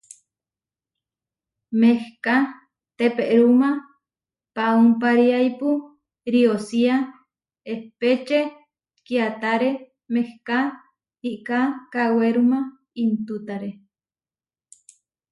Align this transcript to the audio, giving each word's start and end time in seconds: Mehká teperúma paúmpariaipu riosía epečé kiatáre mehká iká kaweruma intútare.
Mehká 1.81 2.37
teperúma 2.99 3.71
paúmpariaipu 4.55 5.69
riosía 6.33 6.95
epečé 7.75 8.41
kiatáre 9.05 9.71
mehká 10.13 10.59
iká 11.31 11.61
kaweruma 11.93 12.59
intútare. 13.03 13.71